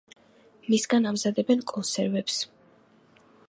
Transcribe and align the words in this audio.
მისგან 0.73 1.05
ამზადებენ 1.11 1.63
კონსერვებს. 1.75 2.41